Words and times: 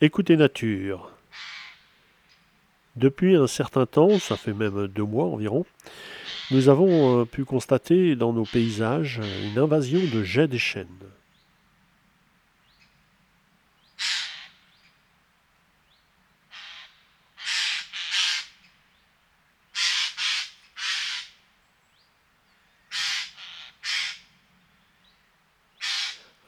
Écoutez 0.00 0.36
Nature. 0.36 1.10
Depuis 2.94 3.34
un 3.34 3.48
certain 3.48 3.84
temps, 3.84 4.20
ça 4.20 4.36
fait 4.36 4.52
même 4.52 4.86
deux 4.86 5.02
mois 5.02 5.24
environ, 5.24 5.66
nous 6.52 6.68
avons 6.68 7.22
euh, 7.22 7.24
pu 7.24 7.44
constater 7.44 8.14
dans 8.14 8.32
nos 8.32 8.44
paysages 8.44 9.20
une 9.42 9.58
invasion 9.58 9.98
de 9.98 10.22
jets 10.22 10.46
des 10.46 10.56
chênes. 10.56 10.86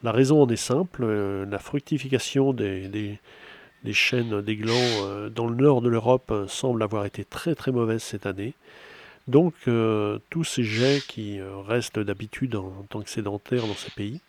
La 0.02 0.12
raison 0.12 0.42
en 0.42 0.48
est 0.48 0.56
simple, 0.56 1.02
euh, 1.04 1.44
la 1.44 1.58
fructification 1.58 2.54
des, 2.54 2.88
des 2.88 3.92
chênes, 3.92 4.40
des 4.40 4.56
glands 4.56 4.72
euh, 4.74 5.28
dans 5.28 5.46
le 5.46 5.54
nord 5.54 5.82
de 5.82 5.90
l'Europe 5.90 6.30
euh, 6.30 6.46
semblent 6.48 6.82
avoir 6.82 7.04
été 7.04 7.22
très 7.22 7.54
très 7.54 7.70
mauvaises 7.70 8.02
cette 8.02 8.24
année. 8.24 8.54
Donc 9.28 9.54
tous 10.30 10.44
ces 10.44 10.64
jets 10.64 11.00
qui 11.06 11.38
restent 11.68 12.00
d'habitude 12.00 12.56
en, 12.56 12.84
tant 12.88 13.00
que 13.00 13.10
sédentaires 13.10 13.64
dans 13.64 13.74
ces 13.74 13.90
pays 13.92 14.20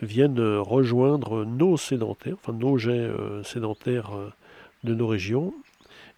viennent 0.00 0.38
rejoindre 0.58 1.44
nos 1.44 1.76
sédentaires, 1.76 2.36
enfin 2.40 2.52
nos 2.52 2.78
jets 2.78 3.10
sédentaires 3.42 4.10
de 4.84 4.94
nos 4.94 5.08
régions. 5.08 5.54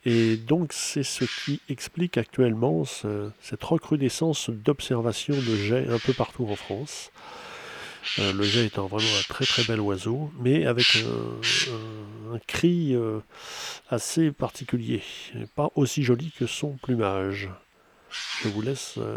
Et 0.05 0.37
donc 0.37 0.75
c'est 0.75 1.05
ce 1.05 1.25
qui 1.25 1.63
explique 1.71 2.19
actuellement 2.19 2.85
cette 2.85 3.65
recrudescence 3.65 4.51
d'observation 4.51 5.35
de 5.35 5.57
jets 5.57 5.87
un 5.89 5.99
peu 5.99 6.13
partout 6.13 6.47
en 6.51 6.57
France. 6.57 7.11
Euh, 8.19 8.33
le 8.33 8.43
jet 8.43 8.67
étant 8.67 8.87
vraiment 8.87 9.19
un 9.19 9.23
très 9.29 9.45
très 9.45 9.65
bel 9.65 9.81
oiseau, 9.81 10.33
mais 10.41 10.67
avec 10.67 11.05
un, 12.33 12.39
cri 12.47 12.95
euh, 12.95 13.21
assez 13.89 14.33
particulier, 14.33 15.03
pas 15.55 15.71
aussi 15.75 16.03
joli 16.03 16.33
que 16.33 16.47
son 16.47 16.77
plumage. 16.83 17.49
Je 18.43 18.49
vous 18.49 18.63
laisse, 18.63 18.95
euh, 18.99 19.17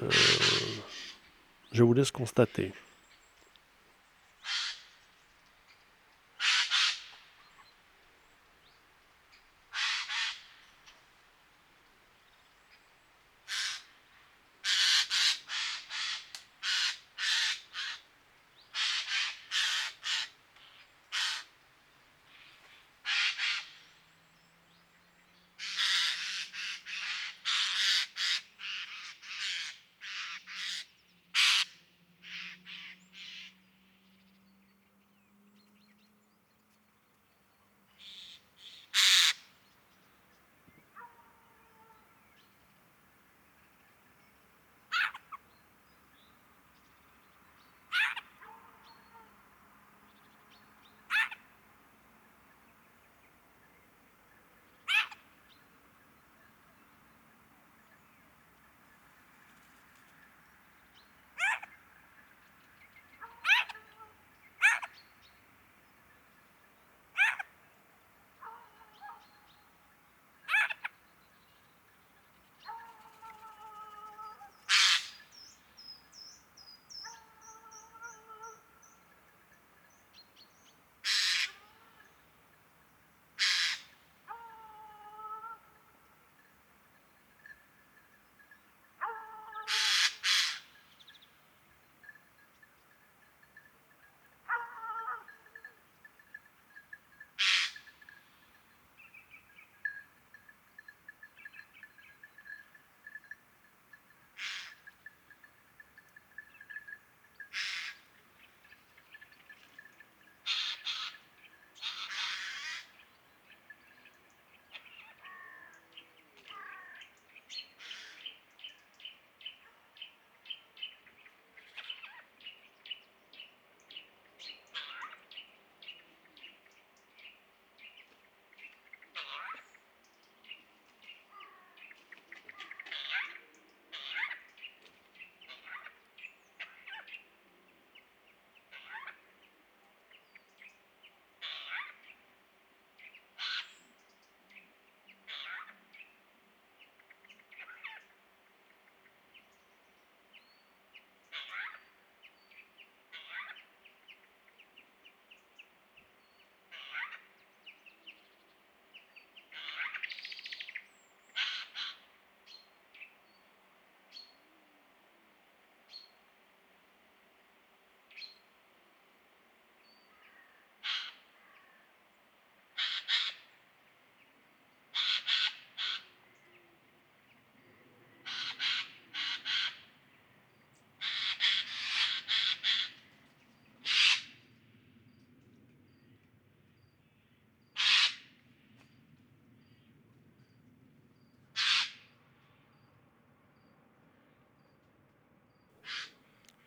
je 1.72 1.84
vous 1.84 1.94
laisse 1.94 2.12
constater. 2.12 2.72